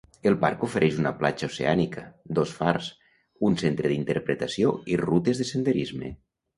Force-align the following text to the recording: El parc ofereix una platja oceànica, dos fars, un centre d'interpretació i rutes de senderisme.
El 0.29 0.35
parc 0.43 0.63
ofereix 0.67 0.97
una 1.01 1.11
platja 1.19 1.49
oceànica, 1.51 2.07
dos 2.41 2.55
fars, 2.63 2.89
un 3.51 3.61
centre 3.67 3.95
d'interpretació 3.95 4.77
i 4.97 5.01
rutes 5.07 5.45
de 5.45 5.53
senderisme. 5.55 6.17